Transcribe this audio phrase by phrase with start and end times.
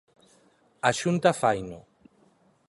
[0.89, 1.79] A Xunta faino.